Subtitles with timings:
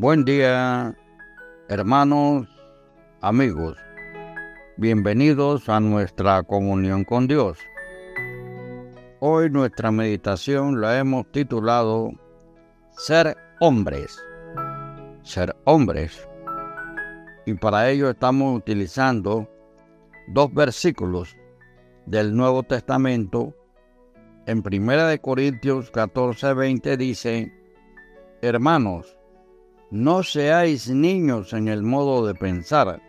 [0.00, 0.96] Buen día,
[1.68, 2.46] hermanos,
[3.20, 3.76] amigos.
[4.76, 7.58] Bienvenidos a nuestra comunión con Dios.
[9.18, 12.12] Hoy nuestra meditación la hemos titulado
[12.92, 14.24] Ser hombres.
[15.24, 16.28] Ser hombres.
[17.44, 19.50] Y para ello estamos utilizando
[20.28, 21.36] dos versículos
[22.06, 23.52] del Nuevo Testamento.
[24.46, 27.52] En 1 Corintios 14, 20 dice,
[28.42, 29.17] Hermanos,
[29.90, 33.00] no seáis niños en el modo de pensar,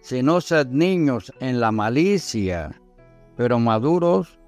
[0.00, 2.80] sino sed niños en la malicia,
[3.36, 4.38] pero maduros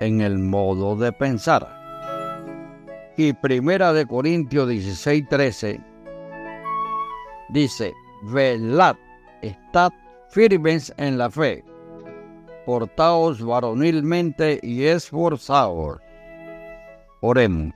[0.00, 1.68] en el modo de pensar.
[3.16, 5.80] Y Primera de Corintios 16, 13
[7.50, 7.92] dice,
[8.24, 8.96] velad,
[9.42, 9.90] estad
[10.30, 11.64] firmes en la fe,
[12.66, 15.98] portaos varonilmente y esforzaos.
[17.20, 17.74] Oremos.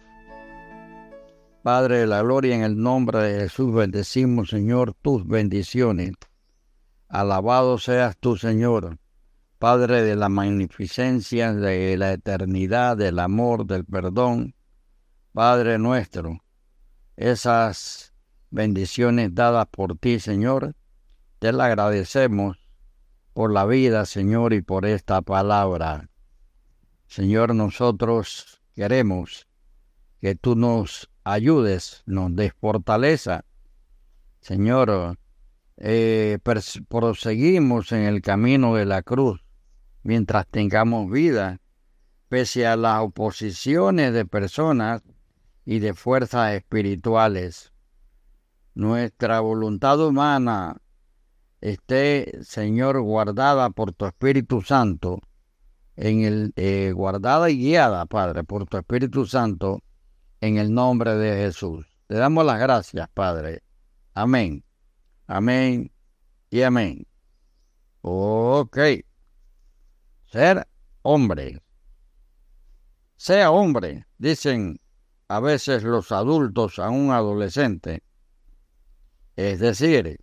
[1.62, 6.14] Padre de la gloria, en el nombre de Jesús bendecimos, Señor, tus bendiciones.
[7.08, 8.98] Alabado seas tú, Señor,
[9.60, 14.56] Padre de la magnificencia, de la eternidad, del amor, del perdón.
[15.32, 16.42] Padre nuestro,
[17.16, 18.12] esas
[18.50, 20.74] bendiciones dadas por ti, Señor,
[21.38, 22.58] te las agradecemos
[23.34, 26.10] por la vida, Señor, y por esta palabra.
[27.06, 29.46] Señor, nosotros queremos
[30.20, 33.44] que tú nos ayudes, nos des fortaleza.
[34.40, 35.18] Señor,
[35.76, 36.38] eh,
[36.88, 39.44] proseguimos en el camino de la cruz
[40.02, 41.60] mientras tengamos vida,
[42.28, 45.02] pese a las oposiciones de personas
[45.64, 47.72] y de fuerzas espirituales.
[48.74, 50.80] Nuestra voluntad humana
[51.60, 55.20] esté, Señor, guardada por tu Espíritu Santo,
[55.94, 59.82] en el, eh, guardada y guiada, Padre, por tu Espíritu Santo,
[60.42, 61.86] en el nombre de Jesús.
[62.08, 63.62] Te damos las gracias, Padre.
[64.12, 64.64] Amén.
[65.28, 65.92] Amén
[66.50, 67.06] y amén.
[68.00, 68.76] Ok.
[70.26, 70.66] Ser
[71.02, 71.62] hombre.
[73.16, 74.80] Sea hombre, dicen
[75.28, 78.02] a veces los adultos a un adolescente.
[79.36, 80.18] Es decir,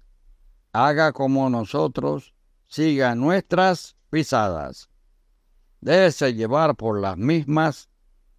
[0.74, 2.34] haga como nosotros,
[2.68, 4.90] siga nuestras pisadas.
[5.80, 7.90] Déjese llevar por las mismas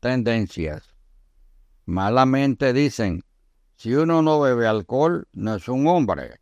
[0.01, 0.90] tendencias.
[1.91, 3.25] Malamente dicen,
[3.75, 6.39] si uno no bebe alcohol, no es un hombre.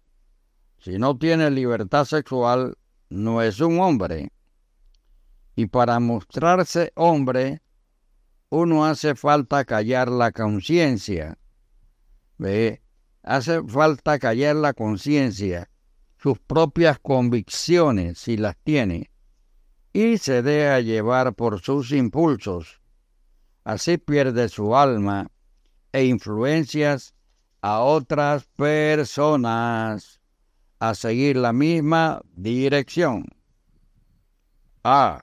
[0.78, 2.76] Si no tiene libertad sexual,
[3.08, 4.30] no es un hombre.
[5.56, 7.62] Y para mostrarse hombre,
[8.50, 11.38] uno hace falta callar la conciencia.
[12.36, 12.82] ¿Ve?
[13.22, 15.70] Hace falta callar la conciencia,
[16.18, 19.10] sus propias convicciones, si las tiene,
[19.94, 22.82] y se deja llevar por sus impulsos.
[23.64, 25.30] Así pierde su alma
[25.92, 27.14] e influencias
[27.60, 30.20] a otras personas
[30.78, 33.26] a seguir la misma dirección.
[34.84, 35.22] Ah,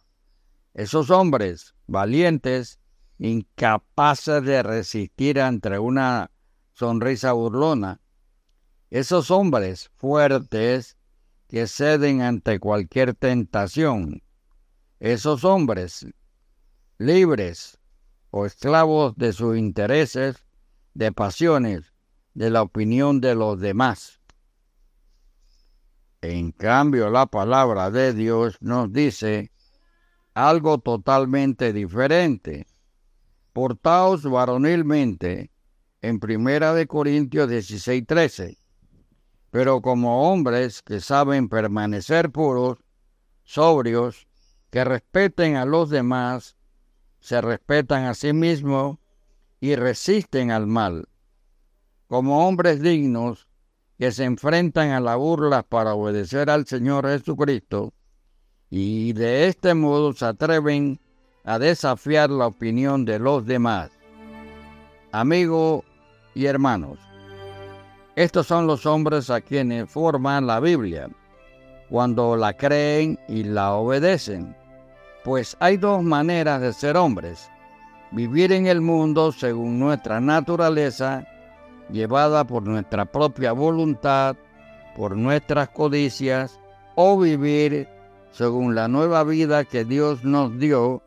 [0.74, 2.80] esos hombres valientes,
[3.18, 6.32] incapaces de resistir ante una
[6.74, 8.02] sonrisa burlona,
[8.90, 10.98] esos hombres fuertes
[11.48, 14.22] que ceden ante cualquier tentación,
[15.00, 16.06] esos hombres
[16.98, 17.80] libres
[18.32, 20.45] o esclavos de sus intereses,
[20.96, 21.94] de pasiones,
[22.34, 24.20] de la opinión de los demás.
[26.22, 29.52] En cambio, la palabra de Dios nos dice
[30.34, 32.66] algo totalmente diferente.
[33.54, 35.52] Portaos varonilmente
[36.02, 38.58] en Primera de Corintios 16:13.
[39.52, 42.80] Pero como hombres que saben permanecer puros,
[43.44, 44.28] sobrios,
[44.72, 46.58] que respeten a los demás,
[47.20, 48.98] se respetan a sí mismos
[49.60, 51.08] y resisten al mal,
[52.08, 53.48] como hombres dignos
[53.98, 57.94] que se enfrentan a la burla para obedecer al Señor Jesucristo
[58.70, 61.00] y de este modo se atreven
[61.44, 63.92] a desafiar la opinión de los demás.
[65.12, 65.84] Amigos
[66.34, 67.00] y hermanos,
[68.16, 71.10] estos son los hombres a quienes forman la Biblia,
[71.90, 74.56] cuando la creen y la obedecen,
[75.24, 77.50] pues hay dos maneras de ser hombres
[78.16, 81.28] vivir en el mundo según nuestra naturaleza,
[81.92, 84.38] llevada por nuestra propia voluntad,
[84.96, 86.58] por nuestras codicias,
[86.96, 87.90] o vivir
[88.32, 91.04] según la nueva vida que Dios nos dio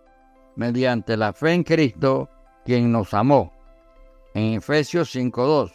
[0.54, 2.28] mediante la fe en Cristo,
[2.66, 3.54] quien nos amó.
[4.34, 5.72] En Efesios 5.2,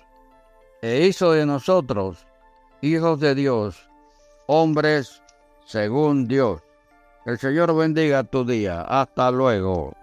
[0.83, 2.27] e hizo de nosotros,
[2.81, 3.89] hijos de Dios,
[4.45, 5.23] hombres
[5.65, 6.61] según Dios.
[7.25, 8.81] El Señor bendiga tu día.
[8.81, 9.95] Hasta luego.